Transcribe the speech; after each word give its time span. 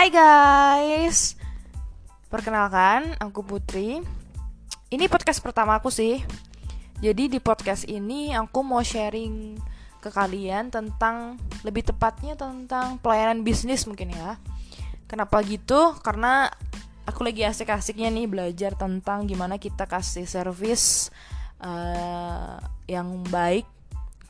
Hai 0.00 0.08
guys 0.08 1.36
Perkenalkan, 2.32 3.20
aku 3.20 3.44
Putri 3.44 4.00
Ini 4.88 5.04
podcast 5.12 5.44
pertama 5.44 5.76
aku 5.76 5.92
sih 5.92 6.24
Jadi 7.04 7.28
di 7.28 7.36
podcast 7.36 7.84
ini 7.84 8.32
aku 8.32 8.64
mau 8.64 8.80
sharing 8.80 9.60
ke 10.00 10.08
kalian 10.08 10.72
tentang 10.72 11.36
Lebih 11.68 11.92
tepatnya 11.92 12.32
tentang 12.32 12.96
pelayanan 13.04 13.44
bisnis 13.44 13.84
mungkin 13.84 14.16
ya 14.16 14.40
Kenapa 15.04 15.44
gitu? 15.44 15.92
Karena 16.00 16.48
aku 17.04 17.20
lagi 17.20 17.44
asik-asiknya 17.44 18.08
nih 18.08 18.24
belajar 18.24 18.72
tentang 18.80 19.28
gimana 19.28 19.60
kita 19.60 19.84
kasih 19.84 20.24
service 20.24 21.12
uh, 21.60 22.56
yang 22.88 23.20
baik 23.28 23.68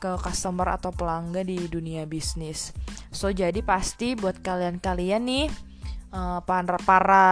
ke 0.03 0.19
customer 0.19 0.75
atau 0.75 0.91
pelanggan 0.91 1.45
di 1.45 1.69
dunia 1.69 2.09
bisnis. 2.09 2.73
So 3.11 3.29
jadi 3.29 3.59
pasti 3.61 4.15
buat 4.15 4.39
kalian-kalian 4.39 5.23
nih 5.27 5.47
uh, 6.11 6.39
para 6.43 6.77
para 6.83 7.25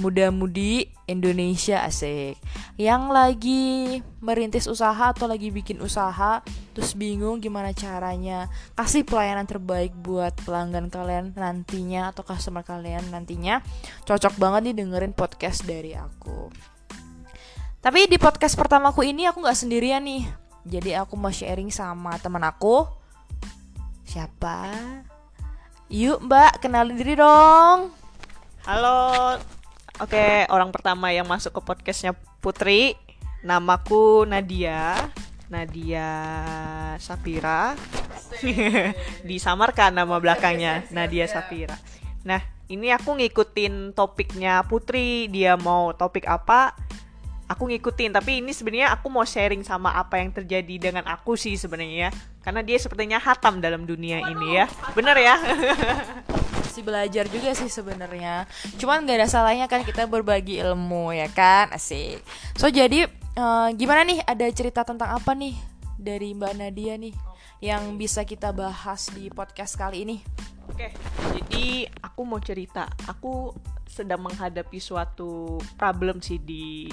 muda-mudi 0.00 0.92
Indonesia 1.08 1.84
asik 1.84 2.36
yang 2.76 3.08
lagi 3.08 4.00
merintis 4.20 4.68
usaha 4.68 5.12
atau 5.12 5.24
lagi 5.24 5.48
bikin 5.48 5.80
usaha 5.80 6.44
terus 6.76 6.92
bingung 6.92 7.40
gimana 7.40 7.72
caranya 7.72 8.52
kasih 8.76 9.02
pelayanan 9.06 9.48
terbaik 9.48 9.96
buat 9.96 10.36
pelanggan 10.44 10.92
kalian 10.92 11.32
nantinya 11.32 12.12
atau 12.12 12.22
customer 12.26 12.60
kalian 12.60 13.08
nantinya 13.08 13.64
cocok 14.04 14.36
banget 14.36 14.72
nih 14.72 14.74
dengerin 14.84 15.14
podcast 15.16 15.64
dari 15.64 15.96
aku. 15.96 16.52
Tapi 17.80 18.10
di 18.10 18.18
podcast 18.18 18.58
pertamaku 18.58 19.06
ini 19.06 19.30
aku 19.30 19.40
nggak 19.40 19.56
sendirian 19.56 20.02
nih 20.04 20.26
jadi 20.66 21.06
aku 21.06 21.14
mau 21.14 21.30
sharing 21.30 21.70
sama 21.70 22.18
teman 22.18 22.42
aku. 22.42 23.05
Siapa? 24.16 24.72
Yuk 25.92 26.24
Mbak, 26.24 26.64
kenalin 26.64 26.96
diri 26.96 27.20
dong. 27.20 27.92
Halo. 28.64 29.36
Oke, 30.00 30.48
orang 30.48 30.72
pertama 30.72 31.12
yang 31.12 31.28
masuk 31.28 31.52
ke 31.52 31.60
podcastnya 31.60 32.16
Putri. 32.40 32.96
Namaku 33.44 34.24
Nadia. 34.24 35.12
Nadia 35.52 36.08
Sapira. 36.96 37.76
Disamarkan 39.28 39.92
nama 39.92 40.16
belakangnya 40.16 40.88
Nadia 40.96 41.28
Sapira. 41.28 41.76
Nah, 42.24 42.40
ini 42.72 42.88
aku 42.96 43.20
ngikutin 43.20 43.92
topiknya 43.92 44.64
Putri. 44.64 45.28
Dia 45.28 45.60
mau 45.60 45.92
topik 45.92 46.24
apa? 46.24 46.72
Aku 47.46 47.70
ngikutin 47.70 48.10
tapi 48.10 48.42
ini 48.42 48.50
sebenarnya 48.50 48.94
aku 48.94 49.06
mau 49.06 49.22
sharing 49.22 49.62
sama 49.62 49.94
apa 49.94 50.18
yang 50.18 50.34
terjadi 50.34 50.90
dengan 50.90 51.06
aku 51.06 51.38
sih 51.38 51.54
sebenarnya 51.54 52.10
karena 52.42 52.62
dia 52.62 52.78
sepertinya 52.78 53.18
hatam 53.22 53.62
dalam 53.62 53.86
dunia 53.86 54.22
Waduh, 54.22 54.32
ini 54.34 54.48
ya. 54.58 54.66
Bener 54.94 55.16
ya? 55.18 55.34
Masih 56.62 56.82
belajar 56.82 57.24
juga 57.26 57.50
sih 57.56 57.70
sebenarnya. 57.70 58.44
Cuman 58.76 59.06
gak 59.06 59.18
ada 59.18 59.28
salahnya 59.30 59.66
kan 59.66 59.82
kita 59.82 60.06
berbagi 60.06 60.60
ilmu 60.60 61.10
ya 61.14 61.26
kan? 61.30 61.70
Asik. 61.74 62.22
So 62.54 62.70
jadi 62.70 63.10
uh, 63.38 63.70
gimana 63.74 64.06
nih? 64.06 64.22
Ada 64.22 64.46
cerita 64.54 64.82
tentang 64.86 65.14
apa 65.14 65.34
nih 65.34 65.54
dari 65.96 66.36
mbak 66.36 66.54
Nadia 66.54 66.94
nih 67.00 67.14
yang 67.64 67.96
bisa 67.96 68.22
kita 68.22 68.52
bahas 68.52 69.08
di 69.10 69.32
podcast 69.32 69.74
kali 69.74 70.04
ini? 70.04 70.16
Oke, 70.66 70.92
jadi 71.32 71.88
aku 72.02 72.20
mau 72.26 72.42
cerita. 72.42 72.90
Aku 73.06 73.54
sedang 73.86 74.26
menghadapi 74.26 74.76
suatu 74.82 75.56
problem 75.78 76.20
sih 76.20 76.42
di 76.42 76.90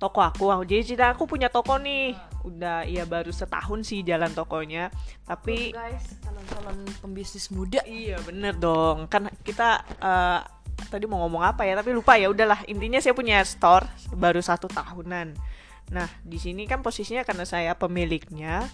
toko 0.00 0.24
aku. 0.24 0.48
Jadi 0.64 0.82
cerita 0.82 1.12
aku 1.12 1.28
punya 1.28 1.52
toko 1.52 1.76
nih. 1.76 2.16
Udah 2.40 2.88
ya 2.88 3.04
baru 3.04 3.28
setahun 3.28 3.84
sih 3.84 4.00
jalan 4.00 4.32
tokonya. 4.32 4.88
Tapi 5.28 5.76
guys 5.76 6.16
calon-calon 6.24 6.88
pembisnis 7.04 7.52
muda. 7.52 7.84
Iya 7.84 8.16
bener 8.24 8.56
dong. 8.56 9.06
Kan 9.12 9.28
kita 9.44 9.84
uh, 10.00 10.40
tadi 10.88 11.04
mau 11.04 11.20
ngomong 11.28 11.44
apa 11.44 11.68
ya 11.68 11.76
tapi 11.76 11.92
lupa 11.92 12.16
ya. 12.16 12.32
Udahlah 12.32 12.64
intinya 12.64 12.96
saya 12.98 13.12
punya 13.12 13.44
store 13.44 13.84
baru 14.16 14.40
satu 14.40 14.72
tahunan. 14.72 15.36
Nah 15.92 16.08
di 16.24 16.40
sini 16.40 16.64
kan 16.64 16.80
posisinya 16.80 17.22
karena 17.22 17.44
saya 17.44 17.76
pemiliknya 17.76 18.64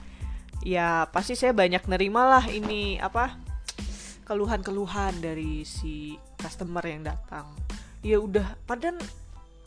ya 0.62 1.11
pasti 1.11 1.34
saya 1.34 1.50
banyak 1.53 1.84
nerima 1.91 2.23
lah 2.39 2.45
ini 2.49 3.03
apa 3.03 3.34
keluhan-keluhan 4.27 5.19
dari 5.19 5.67
si 5.67 6.15
customer 6.39 6.87
yang 6.87 7.03
datang. 7.03 7.50
Ya 8.06 8.23
udah 8.23 8.55
padahal 8.62 9.03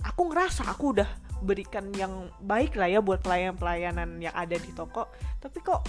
aku 0.07 0.31
ngerasa 0.31 0.63
aku 0.71 0.95
udah 0.95 1.09
berikan 1.41 1.91
yang 1.95 2.31
baik 2.43 2.75
lah 2.75 2.87
ya 2.91 2.99
buat 2.99 3.23
pelayan-pelayanan 3.23 4.19
yang 4.19 4.35
ada 4.35 4.55
di 4.55 4.71
toko. 4.75 5.07
Tapi 5.39 5.59
kok 5.63 5.83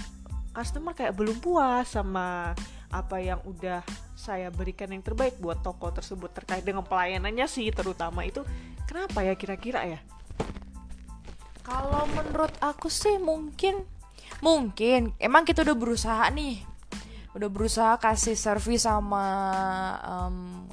customer 0.51 0.95
kayak 0.95 1.15
belum 1.15 1.39
puas 1.39 1.87
sama 1.95 2.55
apa 2.91 3.23
yang 3.23 3.39
udah 3.47 3.87
saya 4.19 4.51
berikan 4.51 4.91
yang 4.91 5.01
terbaik 5.01 5.39
buat 5.39 5.63
toko 5.63 5.95
tersebut 5.95 6.35
terkait 6.35 6.67
dengan 6.67 6.83
pelayanannya 6.83 7.47
sih 7.47 7.71
terutama 7.71 8.27
itu. 8.27 8.43
Kenapa 8.85 9.23
ya 9.23 9.39
kira-kira 9.39 9.87
ya? 9.87 10.01
Kalau 11.63 12.03
menurut 12.11 12.51
aku 12.59 12.91
sih 12.91 13.15
mungkin 13.23 13.87
mungkin 14.43 15.15
emang 15.23 15.47
kita 15.47 15.63
udah 15.63 15.77
berusaha 15.79 16.27
nih. 16.35 16.67
Udah 17.31 17.47
berusaha 17.47 17.95
kasih 18.03 18.35
servis 18.35 18.83
sama 18.83 19.23
um, 20.03 20.67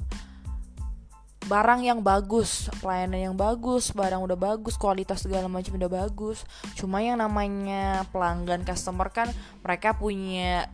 barang 1.48 1.80
yang 1.80 2.04
bagus, 2.04 2.68
pelayanan 2.84 3.32
yang 3.32 3.36
bagus, 3.36 3.90
barang 3.96 4.20
udah 4.20 4.36
bagus, 4.36 4.76
kualitas 4.76 5.24
segala 5.24 5.48
macam 5.48 5.80
udah 5.80 5.90
bagus. 5.90 6.44
Cuma 6.76 7.00
yang 7.00 7.16
namanya 7.18 8.04
pelanggan 8.12 8.68
customer 8.68 9.08
kan 9.08 9.32
mereka 9.64 9.96
punya 9.96 10.68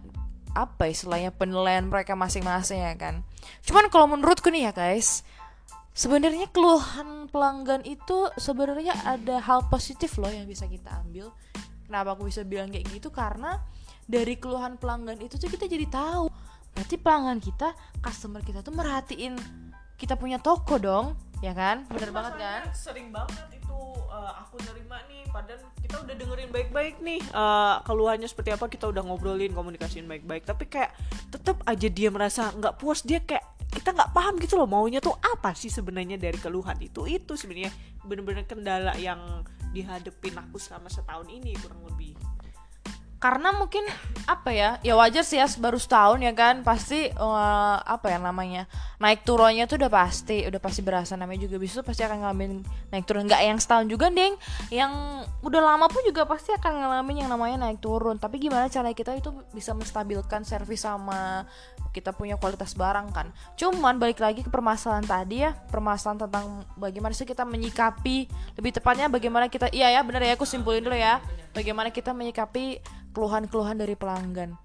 apa 0.55 0.91
istilahnya 0.91 1.31
penilaian 1.31 1.87
mereka 1.87 2.19
masing-masing 2.19 2.83
ya 2.83 2.95
kan. 2.99 3.23
Cuman 3.63 3.87
kalau 3.87 4.11
menurutku 4.11 4.51
nih 4.51 4.71
ya 4.71 4.73
guys, 4.75 5.23
sebenarnya 5.95 6.51
keluhan 6.51 7.31
pelanggan 7.31 7.87
itu 7.87 8.31
sebenarnya 8.35 8.99
ada 9.07 9.39
hal 9.39 9.71
positif 9.71 10.19
loh 10.19 10.31
yang 10.31 10.51
bisa 10.51 10.67
kita 10.67 10.91
ambil. 11.07 11.31
Kenapa 11.87 12.19
aku 12.19 12.27
bisa 12.27 12.43
bilang 12.43 12.75
kayak 12.75 12.91
gitu? 12.91 13.15
Karena 13.15 13.63
dari 14.11 14.35
keluhan 14.39 14.75
pelanggan 14.75 15.23
itu 15.23 15.39
tuh 15.39 15.47
kita 15.47 15.71
jadi 15.71 15.87
tahu 15.87 16.27
berarti 16.75 16.99
pelanggan 16.99 17.39
kita, 17.39 17.71
customer 18.03 18.43
kita 18.43 18.59
tuh 18.67 18.75
merhatiin 18.75 19.39
kita 20.05 20.21
punya 20.21 20.37
toko 20.37 20.77
dong 20.77 21.17
ya 21.41 21.57
kan? 21.57 21.89
Bener 21.89 22.13
banget 22.13 22.37
kan? 22.37 22.61
sering 22.77 23.09
banget 23.09 23.57
itu 23.57 23.81
uh, 24.13 24.45
aku 24.45 24.61
nerima 24.69 25.01
nih 25.09 25.25
padahal 25.33 25.65
kita 25.81 25.97
udah 26.05 26.15
dengerin 26.21 26.51
baik-baik 26.53 27.01
nih 27.01 27.25
uh, 27.33 27.81
keluhannya 27.89 28.29
seperti 28.29 28.53
apa 28.53 28.69
kita 28.69 28.93
udah 28.93 29.01
ngobrolin 29.01 29.57
komunikasiin 29.57 30.05
baik-baik. 30.05 30.45
Tapi 30.45 30.69
kayak 30.69 30.93
tetap 31.33 31.65
aja 31.65 31.89
dia 31.89 32.13
merasa 32.13 32.53
nggak 32.53 32.77
puas 32.77 33.01
dia 33.01 33.25
kayak 33.25 33.57
kita 33.73 33.97
nggak 33.97 34.13
paham 34.13 34.37
gitu 34.45 34.61
loh 34.61 34.69
maunya 34.69 35.01
tuh 35.01 35.17
apa 35.19 35.57
sih 35.57 35.73
sebenarnya 35.73 36.21
dari 36.21 36.37
keluhan 36.37 36.77
itu. 36.85 37.09
Itu 37.09 37.41
sebenarnya 37.41 37.73
bener-bener 38.05 38.45
kendala 38.45 38.93
yang 39.01 39.41
dihadepin 39.73 40.37
aku 40.37 40.61
selama 40.61 40.93
setahun 40.93 41.33
ini 41.33 41.57
kurang 41.65 41.81
lebih 41.89 42.13
karena 43.25 43.57
mungkin 43.57 43.89
apa 44.29 44.53
ya 44.53 44.77
ya 44.85 44.93
wajar 45.01 45.25
sih 45.25 45.41
ya 45.41 45.49
baru 45.57 45.81
setahun 45.81 46.21
ya 46.21 46.37
kan 46.37 46.61
pasti 46.61 47.09
uh, 47.09 47.81
apa 47.81 48.13
ya 48.13 48.21
namanya 48.21 48.69
naik 49.01 49.25
turunnya 49.25 49.65
tuh 49.65 49.81
udah 49.81 49.89
pasti 49.89 50.45
udah 50.45 50.61
pasti 50.61 50.85
berasa. 50.85 51.17
Namanya 51.17 51.49
juga 51.49 51.57
bisa 51.57 51.81
pasti 51.81 52.05
akan 52.05 52.21
ngalamin 52.21 52.61
naik 52.93 53.09
turun. 53.09 53.25
Nggak 53.25 53.41
yang 53.41 53.59
setahun 53.61 53.89
juga 53.89 54.13
deng. 54.13 54.37
Yang 54.69 54.93
udah 55.41 55.61
lama 55.61 55.89
pun 55.89 56.05
juga 56.05 56.29
pasti 56.29 56.53
akan 56.53 56.73
ngalamin 56.85 57.25
yang 57.25 57.31
namanya 57.33 57.69
naik 57.69 57.81
turun. 57.81 58.21
Tapi 58.21 58.37
gimana 58.37 58.69
cara 58.69 58.93
kita 58.93 59.17
itu 59.17 59.33
bisa 59.57 59.73
menstabilkan 59.73 60.45
servis 60.45 60.85
sama 60.85 61.49
kita 61.93 62.13
punya 62.13 62.41
kualitas 62.41 62.73
barang 62.77 63.09
kan? 63.13 63.33
Cuman 63.57 64.01
balik 64.01 64.21
lagi 64.25 64.45
ke 64.45 64.51
permasalahan 64.53 65.05
tadi 65.05 65.45
ya 65.45 65.57
permasalahan 65.69 66.29
tentang 66.29 66.65
bagaimana 66.77 67.17
sih 67.17 67.25
kita 67.25 67.49
menyikapi 67.49 68.29
lebih 68.57 68.73
tepatnya 68.73 69.09
bagaimana 69.09 69.49
kita 69.49 69.73
iya 69.73 69.93
ya 69.97 70.01
benar 70.05 70.25
ya 70.25 70.37
aku 70.37 70.49
simpulin 70.49 70.81
dulu 70.81 70.97
ya. 70.97 71.25
Bagaimana 71.55 71.93
kita 71.93 72.11
menyikapi 72.11 72.83
keluhan-keluhan 73.15 73.79
dari 73.79 73.95
pelanggan. 73.95 74.59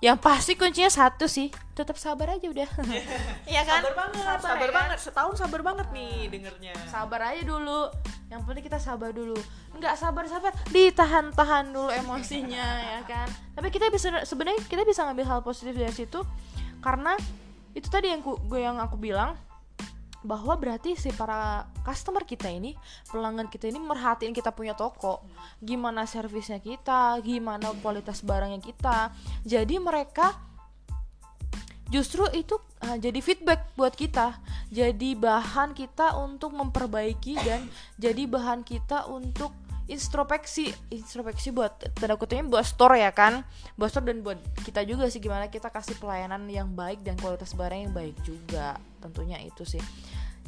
Yang 0.00 0.18
pasti 0.24 0.56
kuncinya 0.56 0.88
satu 0.88 1.28
sih 1.28 1.52
tetap 1.76 2.00
sabar 2.00 2.32
aja 2.32 2.48
udah. 2.48 2.70
Ya 3.54 3.60
kan? 3.68 3.84
Sabar 3.84 3.92
banget 3.98 4.16
sabar, 4.24 4.40
sabar 4.40 4.68
ya 4.70 4.72
banget. 4.72 4.96
Kan? 4.96 5.04
setahun 5.04 5.34
sabar 5.36 5.60
banget 5.60 5.86
nih 5.92 6.16
dengernya. 6.32 6.74
Sabar 6.88 7.20
aja 7.34 7.42
dulu. 7.44 7.92
Yang 8.32 8.40
penting 8.48 8.64
kita 8.64 8.78
sabar 8.80 9.10
dulu. 9.12 9.36
Nggak 9.76 9.94
sabar 10.00 10.24
sabar 10.24 10.56
ditahan-tahan 10.72 11.74
dulu 11.74 11.92
emosinya 11.92 12.66
ya 12.96 13.00
kan? 13.04 13.28
Tapi 13.52 13.68
kita 13.68 13.92
bisa 13.92 14.24
sebenarnya 14.24 14.64
kita 14.64 14.88
bisa 14.88 15.04
ngambil 15.04 15.26
hal 15.28 15.40
positif 15.44 15.76
dari 15.76 15.92
situ 15.92 16.24
karena 16.80 17.12
itu 17.76 17.86
tadi 17.92 18.08
yang 18.08 18.24
gue 18.24 18.60
yang 18.60 18.80
aku 18.80 18.96
bilang 18.96 19.36
bahwa 20.20 20.52
berarti 20.60 20.92
si 21.00 21.08
para 21.16 21.64
customer 21.80 22.28
kita 22.28 22.52
ini 22.52 22.76
pelanggan 23.08 23.48
kita 23.48 23.72
ini 23.72 23.80
merhatiin 23.80 24.36
kita 24.36 24.52
punya 24.52 24.76
toko. 24.76 25.24
Gimana 25.64 26.04
servisnya 26.04 26.60
kita 26.60 27.16
gimana 27.24 27.72
kualitas 27.80 28.20
barangnya 28.20 28.60
kita. 28.60 29.14
Jadi 29.48 29.80
mereka 29.80 30.36
justru 31.88 32.28
itu 32.36 32.60
uh, 32.84 32.96
jadi 33.00 33.18
feedback 33.24 33.72
buat 33.74 33.96
kita. 33.96 34.36
Jadi 34.68 35.16
bahan 35.16 35.72
kita 35.74 36.14
untuk 36.20 36.54
memperbaiki 36.54 37.34
dan 37.40 37.66
jadi 37.96 38.28
bahan 38.28 38.62
kita 38.62 39.08
untuk 39.08 39.50
introspeksi 39.90 40.70
introspeksi 40.94 41.50
buat 41.50 41.90
tanda 41.98 42.14
kutipnya 42.14 42.46
buat 42.46 42.62
store 42.62 43.02
ya 43.02 43.10
kan? 43.10 43.42
Buat 43.74 43.90
store 43.90 44.14
dan 44.14 44.22
buat 44.22 44.38
kita 44.62 44.86
juga 44.86 45.10
sih 45.10 45.18
gimana 45.18 45.50
kita 45.50 45.68
kasih 45.68 45.98
pelayanan 45.98 46.46
yang 46.46 46.70
baik 46.70 47.02
dan 47.02 47.18
kualitas 47.18 47.52
barang 47.58 47.90
yang 47.90 47.92
baik 47.92 48.14
juga. 48.22 48.78
Tentunya 49.02 49.42
itu 49.42 49.66
sih. 49.66 49.82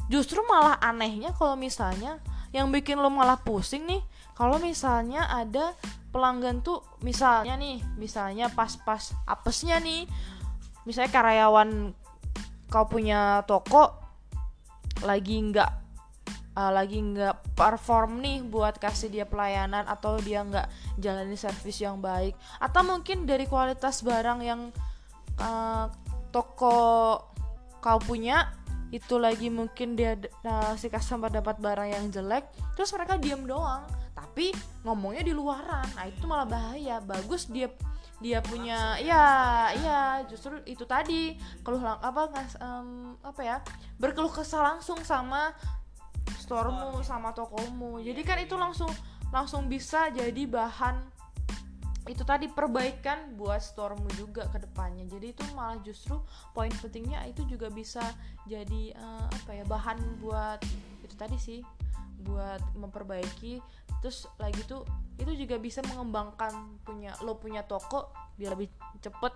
Justru 0.06 0.40
malah 0.46 0.78
anehnya 0.78 1.34
kalau 1.34 1.58
misalnya 1.58 2.22
yang 2.52 2.68
bikin 2.68 3.00
lo 3.00 3.08
malah 3.08 3.40
pusing 3.40 3.88
nih 3.88 4.04
kalau 4.36 4.60
misalnya 4.60 5.24
ada 5.26 5.72
pelanggan 6.12 6.60
tuh 6.60 6.84
misalnya 7.00 7.56
nih 7.56 7.80
misalnya 7.96 8.52
pas-pas 8.52 9.16
apesnya 9.24 9.80
nih 9.80 10.04
misalnya 10.84 11.08
karyawan 11.08 11.96
kau 12.68 12.84
punya 12.84 13.40
toko 13.48 13.96
lagi 15.00 15.40
nggak 15.40 15.81
uh, 16.56 16.72
lagi 16.72 17.00
nggak 17.00 17.56
perform 17.56 18.20
nih 18.20 18.44
buat 18.44 18.76
kasih 18.76 19.08
dia 19.08 19.26
pelayanan 19.28 19.88
atau 19.88 20.20
dia 20.20 20.44
nggak 20.44 20.68
jalani 21.00 21.36
servis 21.36 21.80
yang 21.80 21.98
baik. 21.98 22.36
Atau 22.60 22.84
mungkin 22.84 23.24
dari 23.24 23.48
kualitas 23.48 24.04
barang 24.04 24.40
yang 24.44 24.60
uh, 25.40 25.86
toko 26.32 27.20
kau 27.82 27.98
punya 27.98 28.52
itu 28.92 29.16
lagi 29.16 29.48
mungkin 29.48 29.96
dia 29.96 30.20
uh, 30.44 30.76
si 30.76 30.92
customer 30.92 31.32
dapat 31.32 31.56
barang 31.58 31.88
yang 31.88 32.04
jelek 32.12 32.44
terus 32.76 32.92
mereka 32.92 33.16
diem 33.16 33.42
doang. 33.48 33.88
Tapi 34.12 34.52
ngomongnya 34.84 35.24
di 35.24 35.32
luaran. 35.32 35.88
Nah 35.96 36.04
itu 36.04 36.24
malah 36.28 36.44
bahaya. 36.44 37.00
Bagus 37.00 37.48
dia 37.48 37.72
dia 38.22 38.38
punya 38.38 39.00
ya 39.02 39.24
iya 39.72 40.00
justru 40.28 40.60
itu 40.68 40.84
tadi. 40.84 41.40
Keluh 41.64 41.80
apa 41.80 42.28
ngas 42.36 42.60
um, 42.60 43.16
apa 43.24 43.40
ya 43.40 43.56
berkeluh 43.96 44.30
kesah 44.30 44.76
langsung 44.76 45.00
sama 45.02 45.56
storemu 46.38 47.00
sama 47.06 47.30
tokomu. 47.32 48.02
Jadi 48.02 48.20
kan 48.22 48.38
itu 48.42 48.54
langsung 48.58 48.90
langsung 49.32 49.66
bisa 49.66 50.12
jadi 50.12 50.44
bahan 50.44 51.00
itu 52.10 52.26
tadi 52.26 52.50
perbaikan 52.50 53.38
buat 53.38 53.62
storemu 53.62 54.10
juga 54.18 54.50
ke 54.50 54.58
depannya. 54.58 55.06
Jadi 55.06 55.38
itu 55.38 55.42
malah 55.54 55.78
justru 55.86 56.18
poin 56.50 56.70
pentingnya 56.82 57.22
itu 57.30 57.46
juga 57.46 57.70
bisa 57.70 58.02
jadi 58.50 58.90
uh, 58.98 59.26
apa 59.30 59.50
ya 59.54 59.64
bahan 59.64 59.98
buat 60.18 60.58
itu 61.06 61.14
tadi 61.14 61.38
sih 61.38 61.60
buat 62.26 62.58
memperbaiki. 62.74 63.62
Terus 64.02 64.26
lagi 64.42 64.66
tuh 64.66 64.82
itu 65.14 65.46
juga 65.46 65.62
bisa 65.62 65.78
mengembangkan 65.86 66.82
punya 66.82 67.14
lo 67.22 67.38
punya 67.38 67.62
toko 67.62 68.10
biar 68.34 68.58
lebih 68.58 68.74
cepet 68.98 69.34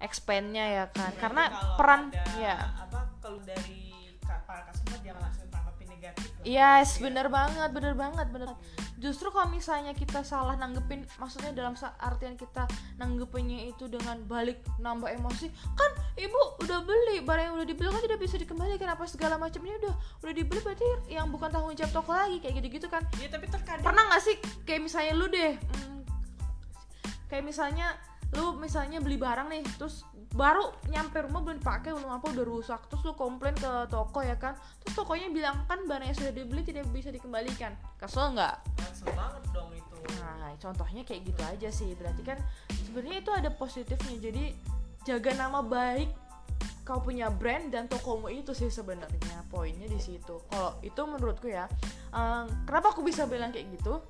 expandnya 0.00 0.64
ya 0.64 0.84
kan. 0.88 1.12
Karena 1.20 1.76
peran 1.76 2.08
ada, 2.08 2.24
ya. 2.40 2.56
apa 2.88 3.04
kalau 3.20 3.36
dari 3.44 3.92
para 4.24 4.64
customer 4.64 4.96
jangan 5.04 5.28
langsung 5.28 5.52
negatif 6.02 6.34
yes 6.42 6.98
ya. 6.98 7.06
bener 7.06 7.30
banget 7.30 7.70
bener 7.70 7.94
banget 7.94 8.26
bener. 8.34 8.50
Justru 9.02 9.34
kalau 9.34 9.50
misalnya 9.50 9.98
kita 9.98 10.22
salah 10.22 10.54
nanggepin 10.54 11.02
maksudnya 11.18 11.50
dalam 11.50 11.74
artian 11.98 12.38
kita 12.38 12.70
nanggepinnya 13.02 13.70
itu 13.74 13.90
dengan 13.90 14.22
balik 14.30 14.62
nambah 14.78 15.10
emosi 15.10 15.50
kan 15.74 15.90
ibu 16.14 16.38
udah 16.62 16.86
beli 16.86 17.18
barang 17.22 17.50
yang 17.50 17.54
udah 17.58 17.66
dibeli 17.66 17.90
kan 17.90 18.02
tidak 18.02 18.22
bisa 18.22 18.38
dikembalikan 18.38 18.94
apa 18.94 19.02
segala 19.10 19.34
macamnya 19.38 19.74
udah 19.82 19.94
udah 20.22 20.34
dibeli 20.34 20.62
berarti 20.62 20.86
yang 21.10 21.30
bukan 21.34 21.50
tanggung 21.50 21.74
jawab 21.74 21.90
toko 21.90 22.14
lagi 22.14 22.38
kayak 22.38 22.62
gitu 22.62 22.68
gitu 22.78 22.86
kan. 22.86 23.02
Ya 23.18 23.26
tapi 23.26 23.50
terkadang 23.50 23.82
pernah 23.82 24.06
nggak 24.06 24.22
sih 24.22 24.36
kayak 24.62 24.86
misalnya 24.86 25.12
lu 25.18 25.26
deh 25.26 25.52
hmm, 25.58 25.98
kayak 27.26 27.42
misalnya 27.42 27.86
lu 28.32 28.56
misalnya 28.56 28.96
beli 29.04 29.20
barang 29.20 29.52
nih 29.52 29.60
terus 29.76 30.08
baru 30.32 30.72
nyampe 30.88 31.20
rumah 31.20 31.44
belum 31.44 31.60
dipakai 31.60 31.92
belum 31.92 32.08
apa 32.08 32.32
udah 32.32 32.44
rusak 32.48 32.80
terus 32.88 33.04
lu 33.04 33.12
komplain 33.12 33.52
ke 33.52 33.70
toko 33.92 34.24
ya 34.24 34.40
kan? 34.40 34.56
Terus 34.80 34.94
tokonya 34.96 35.28
bilang 35.28 35.68
kan 35.68 35.84
barang 35.84 36.08
yang 36.08 36.16
sudah 36.16 36.32
dibeli 36.32 36.64
tidak 36.64 36.88
bisa 36.88 37.12
dikembalikan. 37.12 37.76
Kesel 38.00 38.32
nggak? 38.32 38.56
Kesel 38.80 39.12
banget 39.12 39.42
dong 39.52 39.68
itu. 39.76 39.96
Nah 40.24 40.56
contohnya 40.56 41.04
kayak 41.04 41.20
gitu 41.28 41.42
aja 41.44 41.68
sih. 41.68 41.92
Berarti 41.92 42.22
kan 42.24 42.38
sebenarnya 42.88 43.18
itu 43.20 43.30
ada 43.36 43.50
positifnya. 43.52 44.16
Jadi 44.16 44.44
jaga 45.04 45.30
nama 45.36 45.60
baik 45.60 46.08
kau 46.82 46.98
punya 46.98 47.30
brand 47.30 47.68
dan 47.68 47.84
tokomu 47.86 48.32
itu 48.32 48.56
sih 48.56 48.72
sebenarnya. 48.72 49.44
Poinnya 49.52 49.84
di 49.84 50.00
situ. 50.00 50.40
Kalau 50.48 50.80
itu 50.80 51.00
menurutku 51.04 51.52
ya 51.52 51.68
um, 52.16 52.48
kenapa 52.64 52.96
aku 52.96 53.04
bisa 53.04 53.28
bilang 53.28 53.52
kayak 53.52 53.68
gitu? 53.76 54.00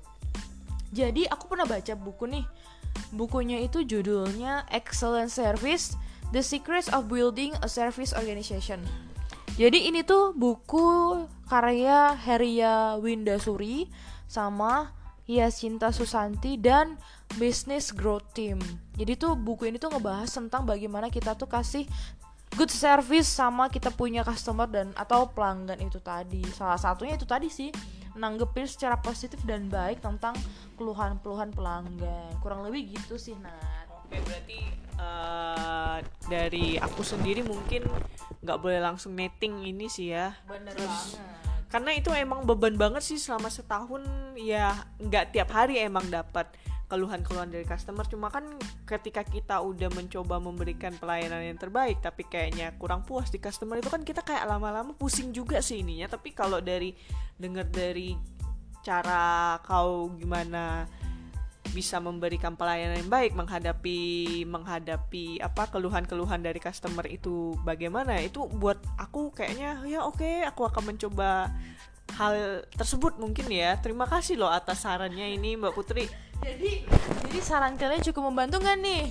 Jadi 0.95 1.27
aku 1.27 1.51
pernah 1.51 1.67
baca 1.67 1.93
buku 1.99 2.31
nih 2.31 2.45
bukunya 3.13 3.61
itu 3.61 3.85
judulnya 3.85 4.65
Excellent 4.73 5.29
Service 5.29 5.95
The 6.33 6.41
Secrets 6.41 6.89
of 6.89 7.07
Building 7.07 7.53
a 7.61 7.69
Service 7.69 8.11
Organization. 8.17 8.81
Jadi 9.53 9.85
ini 9.85 10.01
tuh 10.01 10.33
buku 10.33 11.21
karya 11.45 12.17
Heria 12.17 12.97
Windasuri 12.97 13.85
sama 14.25 14.97
Yasinta 15.29 15.93
Susanti 15.93 16.57
dan 16.57 16.97
Business 17.37 17.93
Growth 17.93 18.33
Team. 18.33 18.57
Jadi 18.97 19.13
tuh 19.13 19.37
buku 19.37 19.69
ini 19.69 19.77
tuh 19.77 19.93
ngebahas 19.93 20.27
tentang 20.33 20.65
bagaimana 20.65 21.13
kita 21.13 21.37
tuh 21.37 21.45
kasih 21.45 21.85
good 22.53 22.71
service 22.71 23.29
sama 23.29 23.67
kita 23.69 23.89
punya 23.89 24.21
customer 24.21 24.69
dan 24.69 24.93
atau 24.93 25.29
pelanggan 25.29 25.77
itu 25.81 25.97
tadi. 25.99 26.41
Salah 26.53 26.77
satunya 26.77 27.17
itu 27.17 27.25
tadi 27.25 27.49
sih 27.49 27.73
nanggepin 28.13 28.69
secara 28.69 28.97
positif 29.01 29.41
dan 29.43 29.69
baik 29.69 30.01
tentang 30.01 30.37
keluhan-keluhan 30.77 31.49
pelanggan. 31.53 32.29
Kurang 32.39 32.61
lebih 32.65 32.93
gitu 32.93 33.17
sih, 33.17 33.33
Nat. 33.41 33.89
Oke, 34.05 34.21
berarti 34.21 34.59
uh, 35.01 35.97
dari 36.29 36.77
aku 36.77 37.01
sendiri 37.01 37.41
mungkin 37.41 37.89
nggak 38.45 38.59
boleh 38.61 38.79
langsung 38.83 39.17
netting 39.17 39.65
ini 39.65 39.89
sih 39.89 40.13
ya. 40.13 40.37
Bener 40.45 40.73
Terus, 40.77 41.17
banget. 41.17 41.43
Karena 41.73 41.91
itu 41.97 42.13
emang 42.13 42.45
beban 42.45 42.77
banget 42.77 43.01
sih 43.01 43.17
selama 43.17 43.49
setahun 43.49 44.05
ya 44.37 44.77
nggak 45.01 45.33
tiap 45.33 45.49
hari 45.49 45.81
emang 45.81 46.05
dapat 46.05 46.45
keluhan-keluhan 46.93 47.49
dari 47.49 47.65
customer. 47.65 48.05
Cuma 48.05 48.29
kan 48.29 48.45
ketika 48.85 49.25
kita 49.25 49.57
udah 49.65 49.89
mencoba 49.89 50.37
memberikan 50.37 50.93
pelayanan 51.01 51.41
yang 51.41 51.57
terbaik 51.57 51.97
tapi 52.05 52.29
kayaknya 52.29 52.77
kurang 52.77 53.01
puas 53.01 53.33
di 53.33 53.41
customer 53.41 53.81
itu 53.81 53.89
kan 53.89 54.05
kita 54.05 54.21
kayak 54.21 54.45
lama-lama 54.45 54.93
pusing 54.93 55.33
juga 55.33 55.57
sih 55.65 55.81
ininya. 55.81 56.05
Tapi 56.13 56.37
kalau 56.37 56.61
dari 56.61 56.93
dengar 57.33 57.65
dari 57.65 58.13
cara 58.85 59.57
kau 59.65 60.13
gimana 60.13 60.85
bisa 61.73 61.97
memberikan 61.97 62.53
pelayanan 62.53 63.01
yang 63.01 63.09
baik 63.09 63.33
menghadapi 63.33 63.99
menghadapi 64.45 65.41
apa 65.41 65.73
keluhan-keluhan 65.73 66.45
dari 66.45 66.61
customer 66.61 67.01
itu 67.09 67.57
bagaimana 67.65 68.21
itu 68.21 68.45
buat 68.45 68.77
aku 69.01 69.33
kayaknya 69.33 69.81
ya 69.89 70.05
oke 70.05 70.21
okay, 70.21 70.45
aku 70.45 70.69
akan 70.69 70.93
mencoba 70.93 71.49
hal 72.13 72.61
tersebut 72.73 73.17
mungkin 73.17 73.49
ya. 73.49 73.77
Terima 73.81 74.05
kasih 74.05 74.37
loh 74.37 74.51
atas 74.51 74.85
sarannya 74.85 75.33
ini 75.33 75.57
Mbak 75.57 75.73
Putri 75.73 76.05
jadi 76.43 76.71
jadi 77.27 77.39
saran 77.39 77.79
kalian 77.79 78.03
cukup 78.03 78.29
membantu 78.29 78.59
nggak 78.61 78.77
nih 78.83 79.03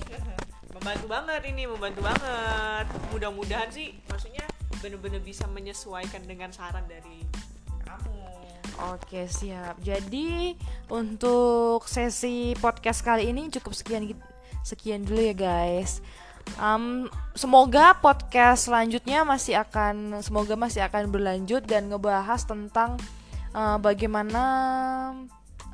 membantu 0.73 1.05
banget 1.09 1.41
ini 1.49 1.63
membantu 1.65 2.01
banget 2.05 2.85
mudah-mudahan 3.11 3.69
sih 3.73 3.97
maksudnya 4.07 4.45
benar-benar 4.81 5.21
bisa 5.23 5.45
menyesuaikan 5.49 6.21
dengan 6.29 6.53
saran 6.53 6.85
dari 6.85 7.25
Oke 8.91 9.29
siap. 9.29 9.77
Jadi 9.85 10.57
untuk 10.89 11.85
sesi 11.85 12.57
podcast 12.57 13.05
kali 13.05 13.29
ini 13.29 13.47
cukup 13.53 13.71
sekian 13.71 14.03
sekian 14.65 15.05
dulu 15.05 15.21
ya 15.21 15.35
guys. 15.37 16.01
Um, 16.59 17.07
semoga 17.37 17.95
podcast 18.01 18.67
selanjutnya 18.67 19.23
masih 19.23 19.61
akan 19.61 20.19
semoga 20.19 20.59
masih 20.59 20.83
akan 20.83 21.13
berlanjut 21.13 21.63
dan 21.63 21.87
ngebahas 21.87 22.43
tentang 22.43 22.99
uh, 23.55 23.79
bagaimana 23.79 24.43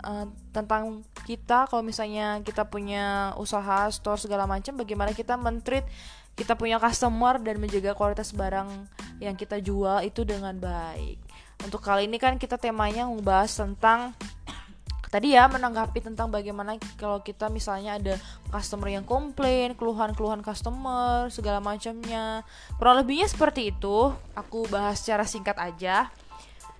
uh, 0.03 0.27
tentang 0.51 1.05
kita 1.27 1.69
kalau 1.69 1.85
misalnya 1.85 2.41
kita 2.41 2.65
punya 2.65 3.35
usaha 3.37 3.87
store 3.91 4.19
segala 4.19 4.49
macam 4.49 4.75
bagaimana 4.75 5.13
kita 5.13 5.37
mentreat 5.37 5.85
kita 6.33 6.55
punya 6.55 6.79
customer 6.79 7.37
dan 7.39 7.59
menjaga 7.59 7.93
kualitas 7.95 8.31
barang 8.31 8.67
yang 9.19 9.35
kita 9.35 9.59
jual 9.59 10.01
itu 10.03 10.23
dengan 10.23 10.55
baik 10.57 11.19
untuk 11.67 11.83
kali 11.83 12.07
ini 12.07 12.15
kan 12.15 12.39
kita 12.39 12.55
temanya 12.55 13.03
membahas 13.03 13.51
tentang 13.51 14.15
tadi 15.13 15.35
ya 15.35 15.51
menanggapi 15.51 15.99
tentang 15.99 16.31
bagaimana 16.31 16.79
kalau 16.95 17.19
kita 17.19 17.51
misalnya 17.51 17.99
ada 17.99 18.15
customer 18.53 18.89
yang 18.93 19.03
komplain, 19.03 19.75
keluhan-keluhan 19.75 20.39
customer, 20.39 21.27
segala 21.33 21.59
macamnya. 21.59 22.45
Kurang 22.77 23.01
lebihnya 23.01 23.27
seperti 23.27 23.73
itu. 23.73 24.13
Aku 24.37 24.69
bahas 24.69 25.01
secara 25.01 25.25
singkat 25.25 25.57
aja. 25.57 26.09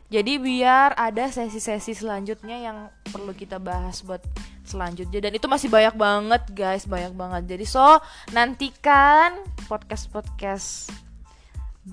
Jadi 0.10 0.42
biar 0.42 0.98
ada 0.98 1.30
sesi-sesi 1.30 1.94
selanjutnya 1.94 2.58
yang 2.58 2.78
perlu 3.14 3.30
kita 3.38 3.62
bahas 3.62 4.02
buat 4.02 4.26
selanjutnya 4.66 5.30
dan 5.30 5.34
itu 5.38 5.46
masih 5.46 5.70
banyak 5.70 5.94
banget 5.94 6.44
guys, 6.54 6.90
banyak 6.90 7.14
banget. 7.14 7.58
Jadi 7.58 7.66
so 7.70 8.02
nantikan 8.34 9.38
podcast-podcast 9.70 10.90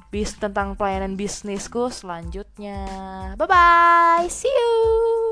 bis 0.09 0.33
tentang 0.37 0.77
pelayanan 0.77 1.17
bisnisku 1.17 1.93
selanjutnya. 1.93 2.85
Bye 3.37 3.49
bye, 3.49 4.27
see 4.33 4.49
you. 4.49 5.27